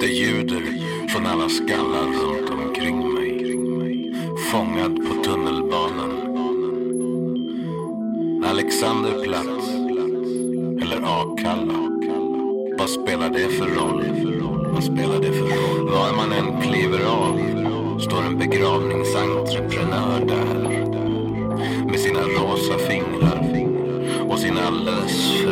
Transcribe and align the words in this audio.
Det 0.00 0.06
ljuder 0.06 0.62
från 1.08 1.26
alla 1.26 1.48
skallar 1.48 2.06
runt 2.06 2.50
omkring 2.50 3.14
mig. 3.14 4.12
Fångad 4.52 4.96
på 4.96 5.24
tunnelbanan. 5.24 6.12
Alexanderplatz, 8.44 9.68
Eller 10.82 10.96
Akalla. 10.96 11.90
Vad 12.78 12.90
spelar 12.90 13.30
det 13.30 13.48
för 13.48 13.66
roll? 13.66 14.04
Vad 14.72 14.84
spelar 14.84 15.20
det 15.20 15.32
för 15.32 15.46
roll? 15.46 15.90
Var 15.90 16.16
man 16.16 16.32
än 16.32 16.60
kliver 16.62 17.04
av 17.04 17.40
står 18.00 18.22
en 18.22 18.38
begravningsentreprenör 18.38 20.24
där. 20.26 20.84
Med 21.90 22.00
sina 22.00 22.20
rosa 22.20 22.78
fingrar 22.78 23.38
och 24.30 24.38
sin 24.38 24.58
alldeles 24.58 25.47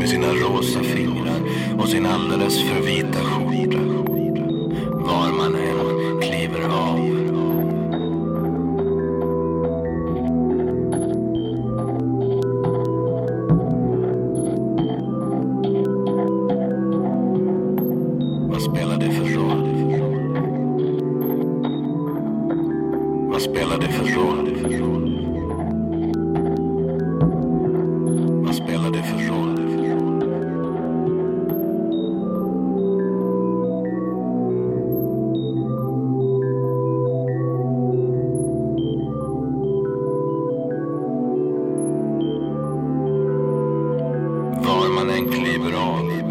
Med 0.00 0.08
sina 0.08 0.26
rosa 0.26 0.82
fingrar 0.82 1.40
och 1.78 1.88
sin 1.88 2.06
alldeles 2.06 2.62
för 2.62 2.82
vita 2.82 3.18
skjorta. 3.18 3.78
Var 4.92 5.32
man 5.36 5.54
än 5.54 6.20
kliver 6.20 6.64
av. 6.64 7.00
Vad 23.30 23.42
spelar 23.42 23.78
det 23.78 23.88
för 23.92 24.04
roll? 24.04 24.39
Man 45.00 45.10
än 45.10 45.28
kliver 45.28 45.72
av. 45.72 46.29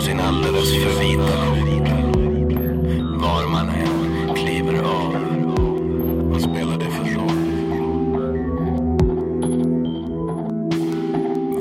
på 0.00 0.06
sin 0.06 0.20
alldeles 0.20 0.70
för 0.70 1.00
vita 1.00 1.22
Var 3.18 3.46
man 3.50 3.68
än 3.68 4.34
kliver 4.34 4.82
av, 4.82 5.16
vad 6.30 6.42
spelar 6.42 6.78
det 6.78 6.90
för 6.90 7.04
roll? 7.04 7.40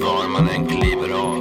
Var 0.01 0.27
man 0.29 0.49
än 0.49 0.67
kliver 0.67 1.13
av. 1.13 1.39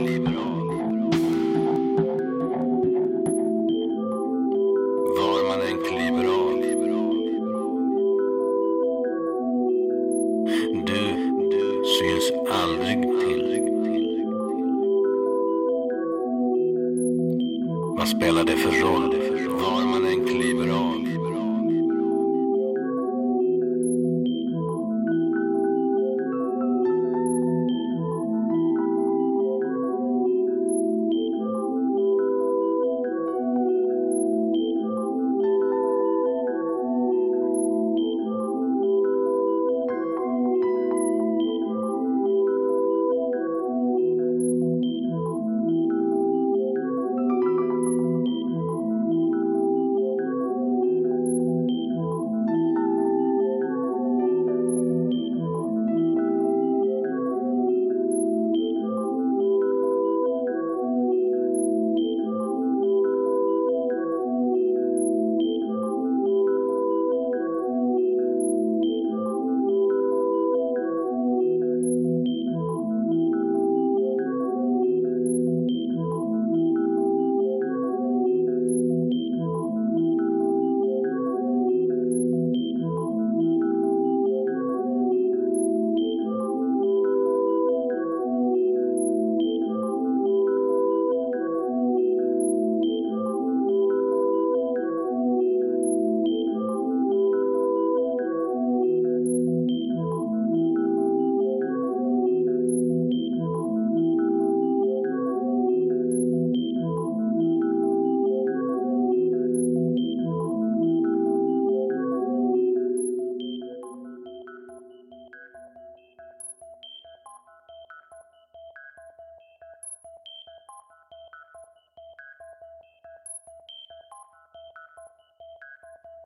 Var 5.16 5.48
man 5.48 5.60
än 5.60 5.78
kliver 5.88 6.28
av. 6.28 6.58
Du 10.86 11.24
syns 11.98 12.32
aldrig 12.50 13.17
det 18.50 18.56
för 18.56 18.70
roll 18.70 19.16
var 19.48 19.84
man 19.84 20.06
än 20.06 20.26
kliver 20.26 20.68
av? 20.68 21.27